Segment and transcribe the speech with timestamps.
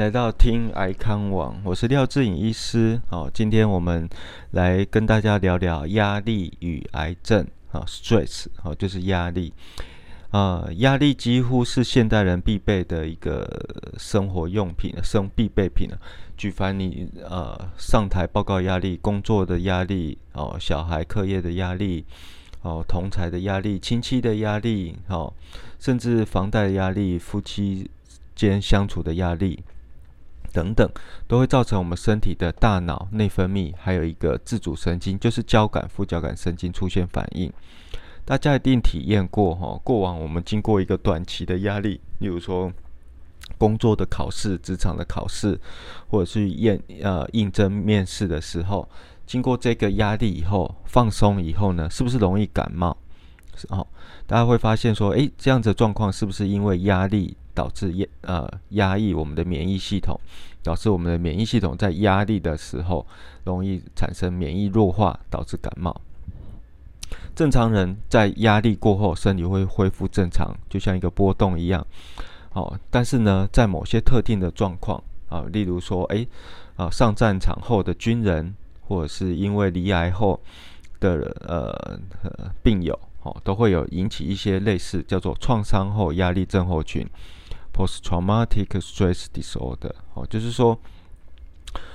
[0.00, 2.98] 来到听癌康网，我是廖志颖医师。
[3.10, 4.08] 好，今天我们
[4.52, 7.46] 来跟大家聊聊压力与癌症。
[7.70, 9.52] 啊，stress，好，就是压力。
[10.30, 13.46] 啊，压力几乎是现代人必备的一个
[13.98, 16.00] 生活用品，生必备品了。
[16.34, 22.06] 举凡你呃上台报告压力、工作的压力、哦小孩课业的压力、
[22.62, 25.30] 哦同才的压力、亲戚的压力，哦
[25.78, 27.90] 甚至房贷的压力、夫妻。
[28.32, 29.62] 间相处的压力
[30.52, 30.88] 等等，
[31.26, 37.52] 都会造成我们身体的大脑内分泌，还有一个自主神经，就是交感副交感神经出现反应。
[38.24, 42.72] 大家一定体验过哈，过往我们经过一个短期的压力，例如说
[43.58, 45.58] 工作的考试、职场的考试，
[46.08, 48.88] 或者是验呃应征面试的时候，
[49.26, 52.96] 经过这个压力以后，放松以后呢，是不是容易感冒？
[53.70, 53.86] 哦，
[54.26, 57.36] 大家会发现说，诶，这样子状况是不是因为压力？
[57.60, 60.18] 导致压呃压抑我们的免疫系统，
[60.62, 63.06] 导致我们的免疫系统在压力的时候
[63.44, 65.94] 容易产生免疫弱化，导致感冒。
[67.34, 71.86] 正常人在压力过后，身体会恢复正常，就像一个波动一样。
[72.48, 76.26] 好，但是呢，在某些特定的状况啊，例如说，诶，
[76.76, 78.54] 啊上战场后的军人，
[78.88, 80.40] 或者是因为罹癌后
[80.98, 82.00] 的呃
[82.62, 87.06] 病友，哦，都会有引起一些类似叫做创伤后压力症候群。
[87.80, 90.78] Post-traumatic stress disorder，哦，就是说，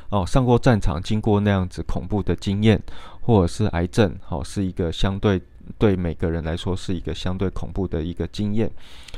[0.10, 2.82] 哦，上过战场，经过那样子恐怖的经验，
[3.22, 5.40] 或者是癌症，哦，是一个相对
[5.78, 8.72] 对每个人来说是一个相对恐怖的一个经验。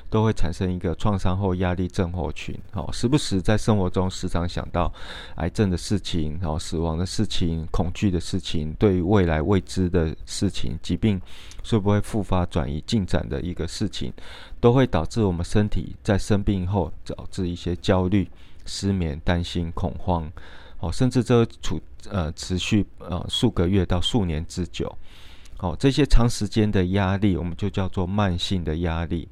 [0.10, 4.90] 都会产生一个创伤后压力症候群，哦，时不时在生活中时常想到
[5.36, 11.20] 癌症的事情，然后死亡的事情、恐惧的事情、对未来未知的事情、疾病
[11.62, 14.14] 会不会复发、转移、进展的一个事情，
[14.62, 18.30] 都会导致我们身体在生病后导致一些焦虑、
[18.66, 20.32] 失眠、担心、恐慌，
[20.80, 24.90] 哦，甚至这处呃持续呃数个月到数年之久，
[25.60, 29.28] 哦，这些长时间的压力，我们就叫做慢性的压力。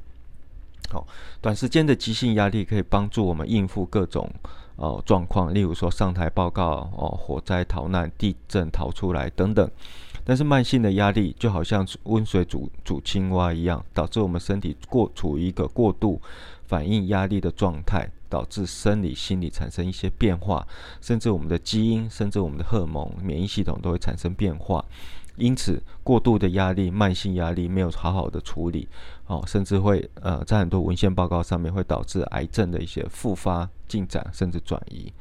[0.89, 1.05] 好，
[1.41, 4.29] 短时间的急性压力可以帮助我们应付各种
[4.75, 9.69] 呃状况，例如说上台报告哦，火灾逃难、地震逃出来等等。
[10.23, 16.19] 但是慢性的压力就好像温水煮煮青蛙一样，导致我们身体过处于一个过度
[16.65, 20.67] 反应压力的状态，导致生理、心理产生一些变化，
[20.99, 24.83] 甚至我们的基因、甚至我们的荷尔蒙、免疫系统都会产生变化。
[25.37, 28.87] 因此，过度的压力、慢性压力没有好好的处理，
[29.27, 35.11] 哦，甚至会呃，在很多文献报告上面会导致癌症的一些复发进展，甚至转移。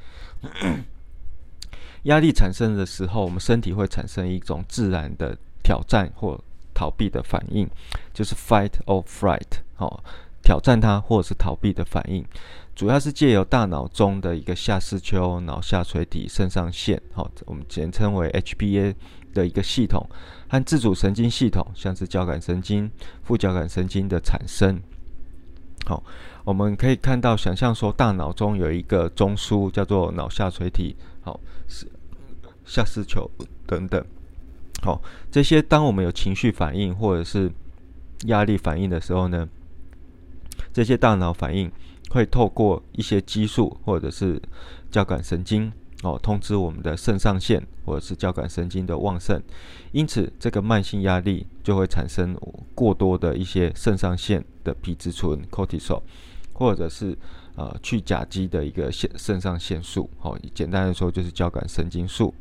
[2.04, 6.38] 压力产生的时候，我们身体会产生一种自然的挑战或
[6.74, 7.68] 逃避的反应，
[8.12, 10.02] 就是 fight or flight，哦，
[10.42, 12.24] 挑战它或者是逃避的反应，
[12.74, 18.94] 主要是借由大脑中的一个下视丘、脑下垂体、肾上腺，好，我们简称为 HPA。
[19.34, 20.08] 的一个系统
[20.48, 22.90] 和自主神经系统，像是交感神经、
[23.22, 24.80] 副交感神经的产生。
[25.84, 26.02] 好，
[26.44, 31.86] 我们可以看到，想象说大脑中有一个中枢，叫做脑下垂体，好，是
[32.64, 33.30] 下视丘
[33.66, 34.02] 等等。
[34.82, 37.52] 好，这些当我们有情绪反应或者是
[38.26, 39.46] 压力反应的时候呢，
[40.72, 41.70] 这些大脑反应
[42.08, 44.40] 会透过一些激素或者是
[44.90, 45.70] 交感神经。
[46.04, 49.42] 哦，通知我们的肾上腺或者是交感神经的旺盛，
[49.90, 52.36] 因此这个慢性压力就会产生
[52.74, 56.02] 过多的一些肾上腺的皮质醇 （cortisol）
[56.52, 57.16] 或者是
[57.56, 60.10] 呃去甲基的一个腺肾上腺素。
[60.18, 62.34] 好，简单的说就是交感神经素。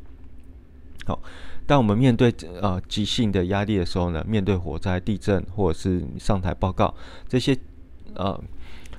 [1.06, 1.18] 好，
[1.66, 6.94] 当我们面对呃急性的压力的时候呢，面对火灾、地震或者是上台报告
[7.26, 7.56] 这些
[8.14, 8.38] 呃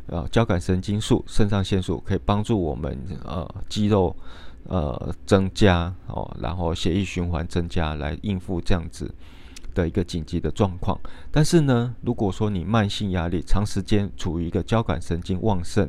[0.07, 4.15] 呃交感神经素、肾上腺素可以帮助我们呃肌肉。
[4.67, 9.13] 呃，增加哦，然后血液循环增加，来应付这样子
[9.75, 10.99] 的一个紧急的状况。
[11.31, 15.87] 但是呢，如果说你慢性压力长时间处于一个交感神经旺盛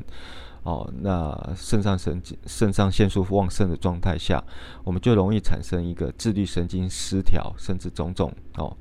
[0.63, 4.45] 哦，那肾上神经肾上腺素旺盛的状态下，
[4.85, 8.77] 我们就容易产生一个自律神经失调，甚至种种哦，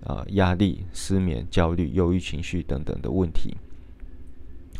[0.00, 3.56] 呃，压力、失眠、焦虑、忧郁情绪等等的问题。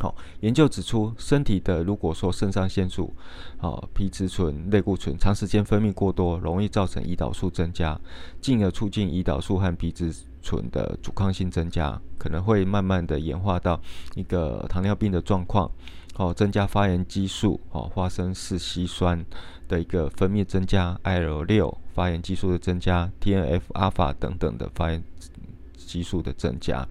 [0.00, 3.12] 好，研究指出，身体的如果说肾上腺素、
[3.58, 8.00] 好皮质醇、类固醇长时间分泌过多，容易造成胰岛素增加，
[8.40, 13.80] 进而促进胰岛素和皮质醇的阻抗性增加，可能会慢慢的演化到
[14.14, 15.68] 一个糖尿病的状况。
[16.14, 19.24] 好，增加发炎激素、好花生四烯酸
[19.68, 25.02] 的一个分泌增加，IL 六发炎激素的增加，TNF 阿法等等的发炎
[25.76, 26.86] 激素的增加。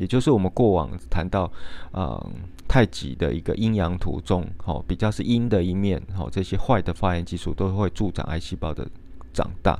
[0.00, 1.52] 也就是我们过往谈到，
[1.92, 2.30] 呃，
[2.66, 8.88] 太极的一个阴阳图中，哦，比较是阴的一面，哦，这些坏的发炎激素都会助长癌细胞的
[9.34, 9.78] 长大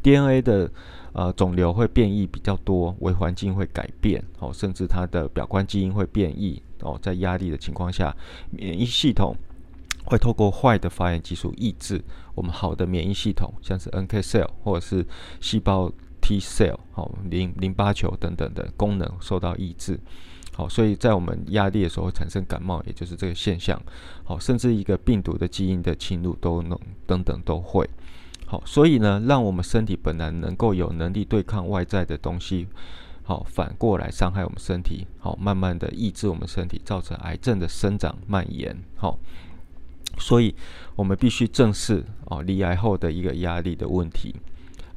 [0.00, 0.70] ，DNA 的
[1.12, 8.14] 呃肿瘤会变异比较多，微环境会改变，哦，甚至它的表观基因会变异，哦，在压力的情况下，
[8.52, 9.34] 免疫系统
[10.04, 12.00] 会透过坏的发炎激素抑制
[12.36, 15.04] 我们好的免疫系统，像是 NK cell 或者是
[15.40, 15.90] 细胞。
[16.28, 19.98] T cell 好淋淋巴球等等的功能受到抑制，
[20.52, 23.80] 好，所以在我们压力的时候产生感冒，也就是这个现象，
[24.24, 27.88] 好，甚至一个病毒的基因的侵入都能等等都会，
[28.44, 32.68] 好，所以呢，让我们身体本来能够有能力对抗外在的东西，
[33.22, 39.18] 好，反过来伤害我们身体，好，慢慢的抑制我们身体，造成癌症的生长蔓延，好，
[40.18, 40.54] 所以
[40.94, 44.34] 我们必须正视哦，离癌后的一个压力的问题。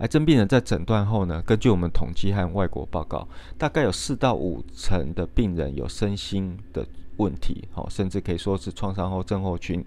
[0.01, 6.83] 癌症病人在诊断后呢，根据我们统计和外国报告，大概有四到五成的病人有身心的
[7.18, 9.86] 问题，好，甚至可以说是创伤后症候群，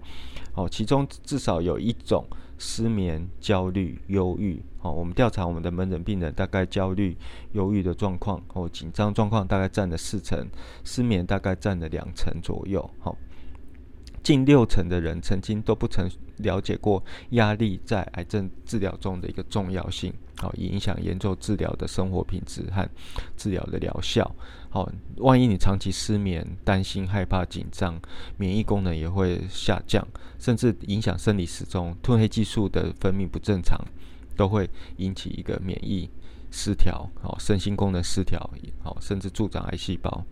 [0.53, 2.25] 好，其中至少有一种
[2.57, 7.17] 失眠、焦虑、忧郁，好，我们调查我们的门诊病人，大概焦虑、
[7.51, 10.47] 忧郁的状况哦紧张状况大概占了四成，
[10.85, 13.17] 失眠大概占了两成左右，好。
[14.25, 22.89] 近六成的人曾经都不曾了解过压力在癌症治疗中的一个重要性，好，影响严重治疗的生活品质和
[23.37, 24.35] 治疗的疗效。
[24.71, 28.01] 好，万一你长期失眠、担心、害怕、紧张，
[28.35, 30.03] 免疫功能也会下降，
[30.39, 33.79] 甚至影响生理时钟，褪黑激素的分泌不正常，
[34.35, 34.67] 都会
[34.97, 36.09] 引起一个免疫
[36.49, 38.39] 失调，好，身心功能失调，
[38.81, 40.25] 好，甚至助长癌细胞。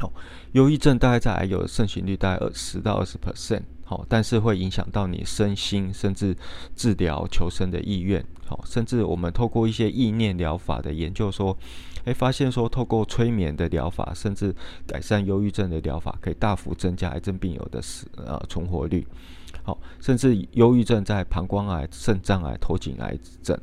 [0.00, 0.10] 好，
[0.52, 6.34] 忧郁症大概在癌友的盛行率大概二十到二十 percent，好，但是会影响到你身心，甚至
[6.74, 11.54] 治疗求生的意愿，好，甚至我们透过一些意念疗法的研究说，
[12.04, 14.56] 诶，发现说透过催眠的疗法，甚至
[14.86, 19.06] 改善忧郁症的疗法，可以大幅增加癌症病友的死呃存活率，
[19.62, 23.54] 好，甚至忧郁症在膀胱癌、肾脏癌、头颈癌症，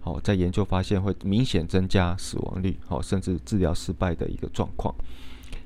[0.00, 4.94] 好，在研究发现会明显增加死亡率，好，甚至治疗失败的一个状况。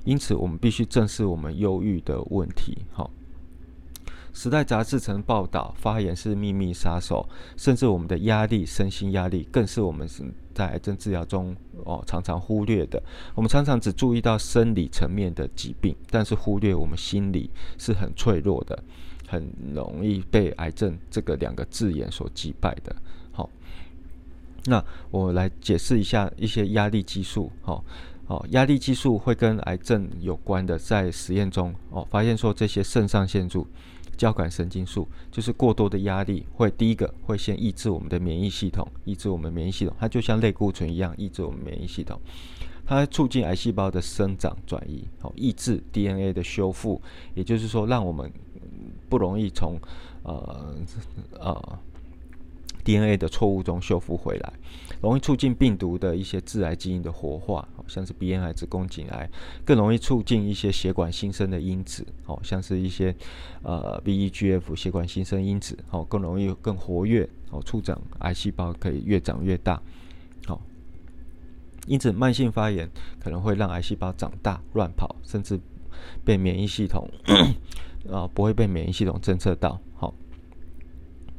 [0.04, 2.78] 因此，我们必须正视我们忧郁的问题。
[2.92, 3.10] 好，
[4.32, 10.24] 《时代》杂志曾报道，发言是秘密杀手，甚至我们的压力、身心压力，更是我们是
[10.54, 11.54] 在癌症治疗中
[11.84, 13.02] 哦常常忽略的。
[13.34, 18.82] 我们常常只注意到生理层面的疾病，但是忽略我们心理是很脆弱的，
[19.28, 22.96] 很容易被癌症这个两个字眼所击败的。
[23.32, 23.50] 好，
[24.64, 27.52] 那我来解释一下一些压力激素。
[27.60, 27.84] 好。
[28.30, 33.66] 哦压力激素会跟癌症有关的，在实验中哦，发现说这些肾上腺素、
[34.16, 42.20] 交感神经素，就是过多的压力会第一个会先抑制我们的免疫系统，抑制我们免疫系统，它就像类固醇一样抑制我们免疫系统，
[42.86, 47.02] 它促进癌细胞的生长转移，哦，抑制 DNA 的修复，
[47.34, 48.32] 也就是说让我们
[49.08, 49.76] 不容易从
[50.22, 50.76] 呃
[51.40, 51.78] 呃。
[52.84, 54.52] DNA 的错误中修复回来，
[55.00, 59.28] 容易促进病毒的一些致癌基因的活化，像是鼻咽癌、子宫颈癌，
[59.64, 63.14] 更容易促进一些血管新生的因子，哦，像是一些
[63.62, 69.80] 呃 VEGF 血管新生因子，哦，更容易更活跃，哦，促长癌细胞可以越长越大，
[70.46, 70.60] 好，
[71.86, 72.88] 因此慢性发炎
[73.18, 75.58] 可能会让癌细胞长大、乱跑，甚至
[76.24, 77.08] 被免疫系统
[78.10, 79.80] 啊 不会被免疫系统侦测到，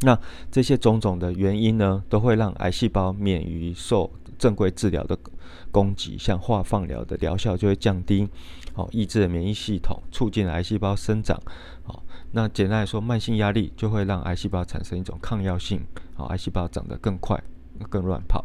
[0.03, 0.19] 那
[0.51, 5.15] 这些种种的原因呢，都会让癌细胞免于受正规治疗的
[5.71, 8.27] 攻击，像化放疗的疗效就会降低，
[8.73, 11.39] 哦，抑制免疫系统，促进癌细胞生长，
[11.85, 15.79] 哦，那简单来说，慢性压力就会让癌细胞产生一种抗药性，
[16.15, 17.39] 哦，癌细胞长得更快，
[17.87, 18.43] 更乱跑。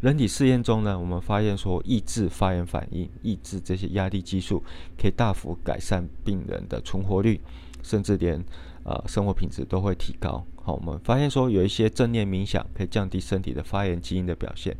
[0.00, 4.64] 人体试验中呢，我们发现说，抑制发炎反应，抑制这些压力激素，
[4.98, 7.38] 可以大幅改善病人的存活率，
[7.82, 8.42] 甚至连。
[8.88, 10.42] 呃，生活品质都会提高。
[10.54, 14.74] 好，我们发现说有一些正念冥想可以降低身体的发炎基因的表现。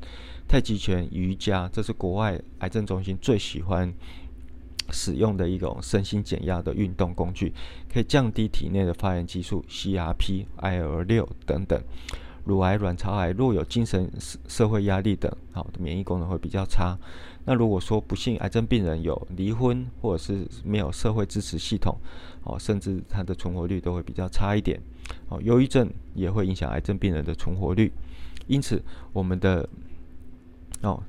[0.48, 3.92] 太极拳、瑜伽，这是国外癌症中心最喜欢
[4.90, 7.52] 使用的一种身心减压的运动工具，
[7.92, 11.78] 可以降低体内的发炎激素 CRP、IL 六等等。
[12.46, 14.10] 乳癌、卵巢癌若有精神
[14.48, 16.96] 社会压力等，好，免疫功能会比较差。
[17.48, 21.96] 那如果说不幸癌症病人有离婚，或者是没有社会支持系统，
[22.44, 24.78] 哦，甚至他的存活率都会比较差一点。
[25.30, 27.90] 哦，忧郁症也会影响癌症病人的存活率。
[28.48, 28.82] 因此，
[29.14, 29.66] 我们的
[30.82, 31.02] 哦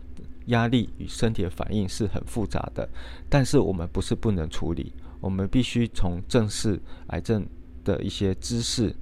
[0.46, 2.88] 压力与身体的反应是很复杂的。
[3.30, 7.46] 但是我们不是不能处理，我们必须从正视癌症
[7.84, 8.96] 的一些知识。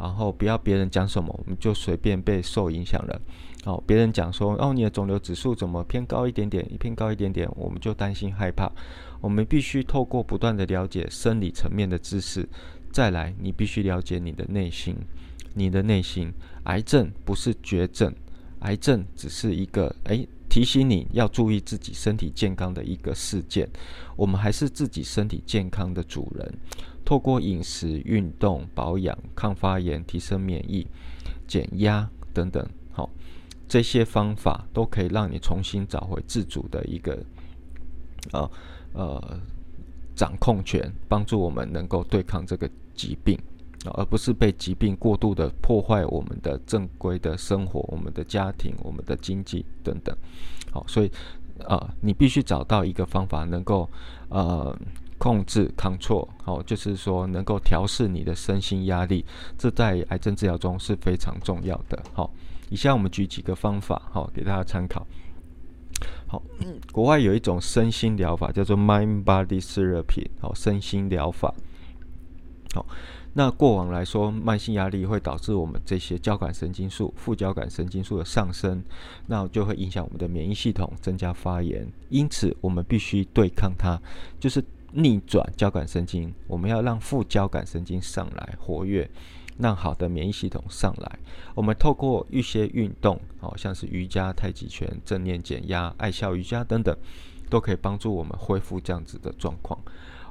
[0.00, 3.20] 然后不要别人讲什么，我们就随便被受影响了。
[3.64, 8.70] 哦，别人讲说哦，你的肿瘤指数怎么偏高一点点，偏高一点点，我们就担心害怕。
[9.20, 12.48] 我们必须透过不断的了解生理层面的知识，
[12.90, 14.96] 再来，你必须了解你的内心，
[15.54, 16.32] 你的内心，
[16.64, 18.12] 癌症不是绝症，
[18.62, 23.68] 癌症只是一个诶提醒你要注意自己身体健康的一个事件。
[24.16, 26.52] 我们还是自己身体健康的主人，
[27.04, 30.84] 透过饮食、运动、保养、抗发炎、提升免疫、
[31.46, 32.68] 减压等等，
[33.72, 37.18] 这些方法都可以让你重新找回自主的一个
[38.32, 38.50] 呃
[38.92, 39.40] 呃
[40.14, 43.34] 掌控权，帮助我们能够对抗这个疾病，
[43.94, 50.14] 而不是被疾病过度的破坏我们的正规的生活、我们的家庭、我们的经济等等。
[50.70, 51.10] 好，所以
[51.64, 53.88] 啊，你必须找到一个方法，能够
[54.28, 54.78] 呃
[55.16, 59.24] 控制、抗错，好，就是说能够调试你的身心压力，
[59.56, 61.98] 这在癌症治疗中是非常重要的。
[62.12, 62.30] 好。
[62.72, 65.06] 以下我们举几个方法，好给大家参考。
[66.26, 66.42] 好，
[66.90, 71.52] 国外有一种身心疗法叫做 Mind Body Therapy，好，身心疗法。
[72.72, 72.86] 好，
[73.34, 78.82] 那过往来说，慢性压力会导致我们这些交感神经素、副交感神经素的上升，
[79.26, 81.86] 那就会影响我们的免疫系统，增加发炎。
[82.08, 84.00] 因此，我们必须对抗它，
[84.40, 89.10] 就是逆转交感神经，我们要让副交感神经上来活跃。
[89.58, 91.18] 让好的免疫系统上来，
[91.54, 96.96] 我们透过一些运动，好像是瑜伽、太极拳、正念减压、爱笑瑜伽等等，
[97.50, 99.78] 都可以帮助我们恢复这样子的状况。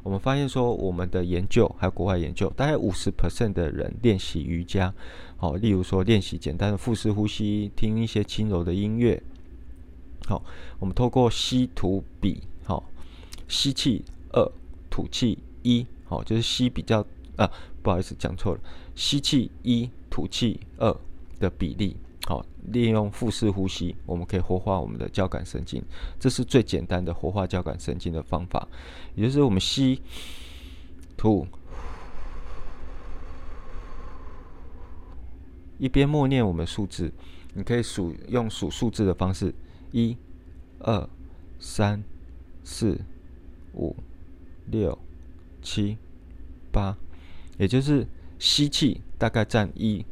[0.04, 4.94] 我们发现说，我们的研究还有国外研究，大概五十 percent 的人练习瑜伽，
[5.38, 9.22] 好，例如说练习简单的腹式呼吸，听一些轻柔的音乐，
[10.28, 10.44] 好，
[10.80, 12.84] 我们透过吸吐比，好，
[13.48, 14.52] 吸气二，
[14.90, 17.06] 吐气一，好，就是吸比较。
[17.38, 18.62] 啊，不好意思，讲错了。
[18.96, 20.96] 吸气一，吐气二
[21.40, 21.96] 的比例，
[22.28, 25.84] 好，利用腹式呼吸，我们可以活化我们的交感神经，
[26.20, 28.68] 这是最简单的活化交感神经的方法。
[29.16, 30.02] 也就是我们吸、
[31.18, 31.48] 吐，
[35.80, 37.12] 一边默念我们数字，
[37.54, 39.54] 你可以数用数数字的方式，
[39.92, 40.16] 一、
[40.80, 41.10] 二、
[41.60, 42.04] 三、
[42.64, 43.00] 四、
[43.74, 43.96] 五、
[44.68, 44.98] 六、
[45.62, 45.98] 七、
[46.72, 46.96] 八。
[47.58, 48.08] 也就是
[48.40, 50.06] 吸气大概占一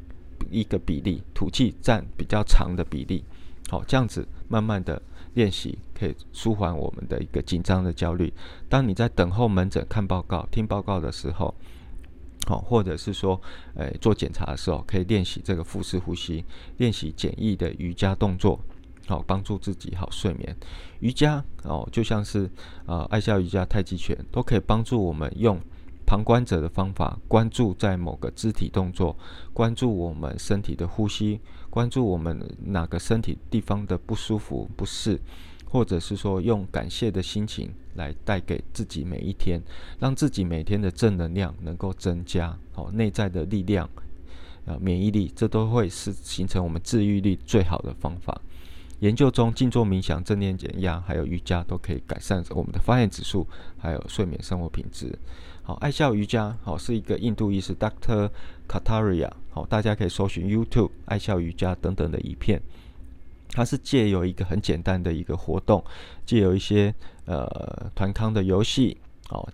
[0.50, 3.24] 一个比例，吐气占比较长的比例。
[3.70, 5.02] 好，这样子慢慢的
[5.36, 8.34] 练习，可以舒缓我们的一个紧张的焦虑。
[8.68, 11.54] 当你在等候门诊看报告、听报告的时候，
[12.48, 13.40] 好，或者是说，
[13.76, 16.44] 诶做检查的时候，可以练习这个腹式呼吸，
[16.78, 18.60] 练习简易的瑜伽动作，
[19.08, 20.56] 好，帮助自己好睡眠。
[21.00, 22.50] 瑜伽哦，就像是
[22.88, 25.60] 呃爱笑瑜伽、太极拳，都可以帮助我们用。
[26.10, 29.16] 旁观者的方法，关注在某个肢体动作，
[29.54, 31.40] 关注我们身体的呼吸，
[31.70, 35.20] 关注我们哪个身体地方的不舒服、不适，
[35.70, 39.62] 或者是说用感谢的心情来带给自己每一天，
[40.00, 43.88] 让自己每天的正能量能够增加，好内在的力量，
[44.66, 48.42] 啊免疫力，这都会是形成我们治愈力最好的方法。
[49.02, 53.48] 研究中，静坐冥想、正念减压，还有瑜伽，都可以改善我们的发炎指数，
[53.78, 55.18] 还有睡眠生活品质。
[55.70, 58.32] 好，爱笑瑜伽，好是一个印度医师 Doctor
[58.68, 62.60] Kataria，好，大家可以搜寻 YouTube 爱笑瑜伽等等的影片。
[63.52, 65.86] 它是借由一个很简单的一个活动，
[66.26, 66.92] 借由一些
[67.26, 68.98] 呃团康的游戏，
[69.30, 69.48] 哦，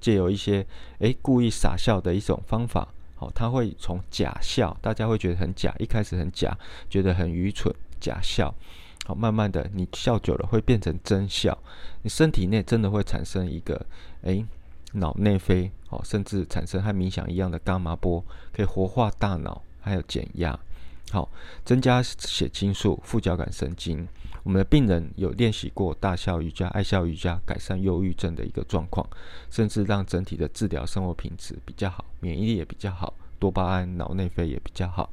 [0.00, 0.66] 借由一些
[0.98, 6.52] 诶故意傻笑的一种方法，好，他会从假笑，大家会觉得很假，一开始很假，
[6.88, 8.52] 觉得很愚蠢，假笑。
[9.06, 11.56] 好，慢慢的，你笑久了会变成真笑，
[12.02, 13.86] 你身体内真的会产生一个
[14.22, 14.44] 诶
[14.92, 20.58] 脑内啡，哦，甚至产生和冥想一样的伽马波，可以活化大脑，还有减压，
[21.10, 21.28] 好，
[21.64, 24.06] 增加血清素、副交感神经。
[24.42, 29.06] 我们的病人有练习过大笑瑜伽、爱笑瑜伽，改善忧郁症的一个状况，
[29.50, 35.10] 甚至让整体的治疗生活品质比较好，免疫力也比较好，多巴胺、脑内啡也比较好。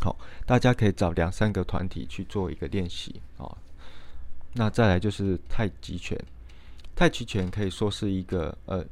[0.00, 0.16] 好，
[0.46, 3.54] 大家可以找两三个团体去做一个练习啊。
[4.54, 6.18] 那再来就是太极拳，
[7.00, 8.84] 太极拳可以说是一个呃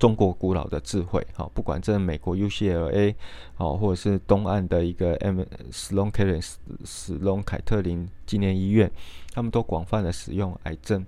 [0.00, 1.24] 中国古老的智慧。
[1.32, 3.14] 好，不管在美国 UCLA
[3.56, 5.40] 哦，或者是东岸的一个 M
[5.70, 8.90] 斯隆凯斯斯隆凯特林纪念医院，
[9.32, 11.06] 他们都广泛的使用癌症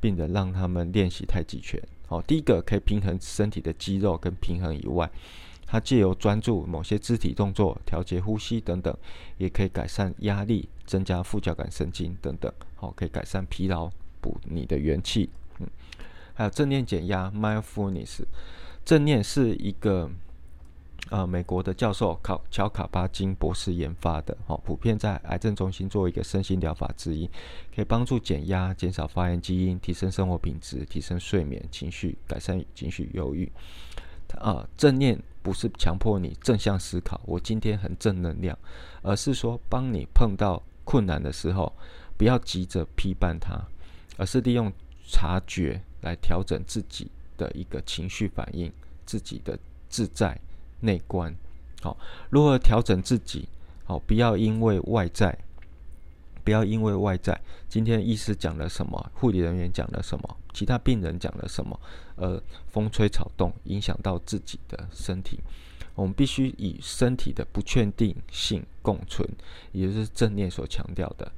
[0.00, 1.82] 病人让他们练习太极拳。
[2.06, 5.10] 好，第一个可以平衡身体的肌肉跟平衡以外。
[5.66, 8.96] 它借由专注某些肢体动作、调节呼吸等等，
[9.38, 15.28] 也可以改善压力、增加副交感神经等等，好，可以改善疲劳、补你的元气。
[15.58, 15.66] 嗯，
[16.34, 18.22] 还有正念减压 （mindfulness）。
[18.84, 20.10] 正念是一个
[21.10, 27.26] 呃，美国的教授考乔卡巴金博士研发的，哦，普遍在癌症中心作为一个身心疗法之一，
[27.74, 33.50] 可以帮助减压、减少发炎基因、提升生活品质、提升睡眠、情绪、改善情绪忧郁。
[34.38, 38.58] 啊，正念不是强迫你正向思考，我今天很正能量，
[39.00, 41.72] 而是说帮你碰到困难的时候，
[42.18, 43.58] 不要急着批判它，
[44.18, 44.70] 而是利用
[45.10, 48.70] 察觉来调整自己的一个情绪反应，
[49.04, 50.38] 自己的自在。
[50.80, 51.34] 内观，
[51.82, 51.98] 好，
[52.30, 53.48] 如何调整自己？
[53.84, 55.36] 好，不要因为外在，
[56.44, 57.36] 不要因为外在。
[57.68, 61.80] 今天医师讲了什么，护理人员讲了什么，其他病人讲了什么，
[62.14, 65.40] 而风吹草动，影响到自己的身体。
[65.96, 69.28] 我们必须以身体的不确定性共存，
[69.72, 71.32] 也就是正念所强调的。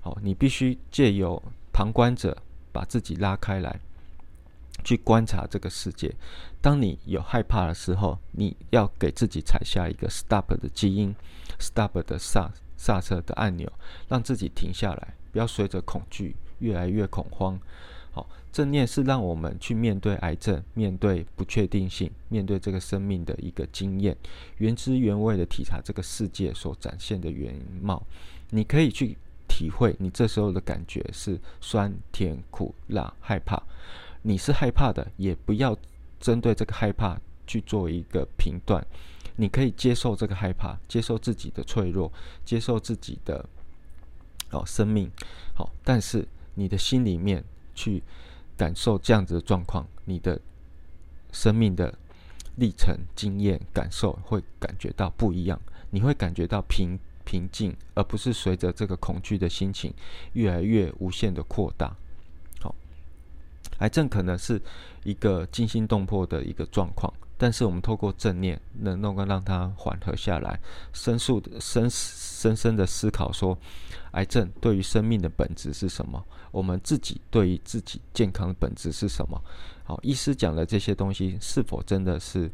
[0.00, 2.40] 好，你必须借由旁观者
[2.74, 3.80] 把自己拉开来。
[4.82, 6.12] 去观察这个世界。
[6.60, 11.14] 当你有害怕的时候，你要给自己踩下一个 stop 的基因
[11.58, 13.72] ，stop 的刹刹车的按钮，
[14.08, 17.58] 让自己停下来，不要随着恐惧越来越恐慌。
[18.10, 24.14] 好，正念是让我们去面对癌症，面对不确定性，面对这个生命的一个经验，
[24.58, 28.04] 原汁原味的体察这个世界所展现的原貌。
[28.50, 29.16] 你可以去
[29.48, 33.62] 体会你这时候的感觉是酸甜苦辣害怕。
[34.22, 35.76] 你是害怕的，也不要
[36.18, 38.84] 针对这个害怕去做一个评断。
[39.36, 42.10] 你可以接受这个害怕，接受自己的脆弱，
[42.44, 43.44] 接受自己的
[44.50, 45.10] 哦生命。
[45.54, 48.02] 好，但是你的心里面去
[48.56, 50.40] 感受这样子的状况，你的
[51.32, 51.92] 生命的
[52.56, 55.60] 历程、经验、感受会感觉到不一样。
[55.90, 59.92] 你会感觉到平平静，而不是随着这个恐惧的心情
[60.34, 61.96] 越来越无限的扩大。
[62.60, 62.74] 好
[63.78, 64.60] 癌症可能是
[65.02, 70.60] 一个惊心动魄的一个状况，但是我们透过正念，能够让它缓和下来，
[70.92, 73.58] 深速的深深深的思考说，
[74.12, 76.24] 癌症对于生命的本质是什么？
[76.52, 79.42] 我们自己对于自己健康的本质是什么？
[79.82, 82.50] 好，医师讲的这些东西是否真的是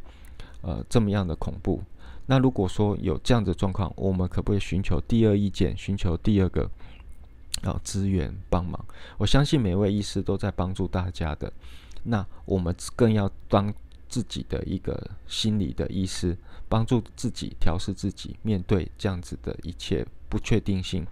[0.62, 1.82] 呃这么样的恐怖？
[2.30, 6.70] 那如果说有这样的状况，我们可不可以寻求第二意见，寻求第二个？
[7.62, 8.82] 啊，资源帮忙，
[9.18, 11.52] 我相信每位医师都在帮助大家的。
[12.04, 13.74] 那我们更要当
[14.08, 16.36] 自己的一个心理的医师，
[16.68, 21.04] 帮助自己调试自己，面对这样子的一切不确定性，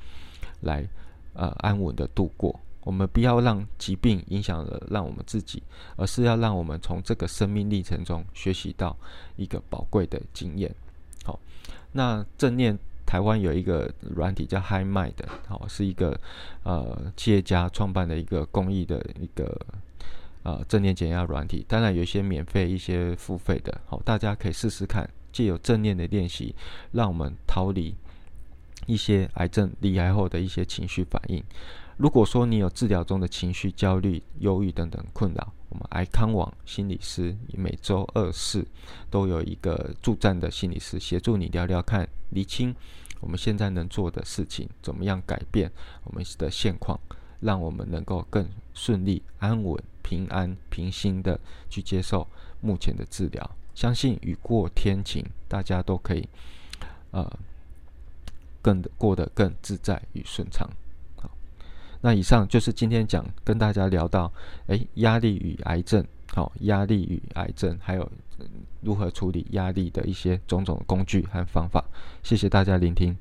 [0.61, 0.89] 来
[1.35, 2.61] 呃安稳的度过。
[2.85, 5.65] 我们不要让疾病影响了让我们自己，
[5.97, 8.97] 而是要让我们从这个生命历程中学习到
[9.35, 10.73] 一个宝贵的经验。
[11.99, 12.79] 那正念。
[13.11, 15.15] 台湾有一个软体叫 Hi Mind，
[15.47, 16.21] 好，是一个
[16.63, 19.59] 呃企业家创办的一个公益的一个
[20.43, 21.65] 呃正念减压软体。
[21.67, 26.55] 当然有一些免费，一些付费的，好，大家可以试试看，借由正念的练习，
[26.93, 27.95] 让我们逃离
[28.85, 31.43] 一些癌症离癌后的一些情绪反应。
[31.97, 38.67] 如果说你有治疗中的情绪焦虑、忧郁等等困扰，我们癌康网心理师每周二四
[39.11, 42.75] 都有一个助战的心理师协助你聊聊看，厘清。
[43.21, 45.71] 我们现在能做的事情，怎么样改变
[46.05, 46.99] 我们的现况，
[47.41, 52.27] 让我们能够更顺利、安稳、平安、平心的去接受
[52.61, 53.51] 目前的治疗？
[53.75, 56.29] 相信雨过天晴，大家都可以，
[57.11, 57.39] 呃，
[58.63, 60.69] 更过得更自在与顺畅。
[62.01, 64.33] 那以上就是今天讲跟大家聊到，
[64.67, 66.05] 哎，压力与癌症。
[66.35, 68.09] 好，压力与癌症，还有
[68.81, 71.85] 如何处理压力的一些种种工具和方法。
[72.23, 73.17] 谢谢大家聆听。